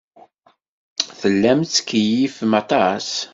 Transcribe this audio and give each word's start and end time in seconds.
Tellam 1.19 1.59
tettkeyyifem 1.63 2.51
aṭas. 2.61 3.09